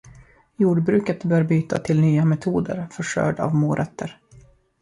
[0.55, 4.19] Jordbruket bör byta till nya metoder för skörd av morötter.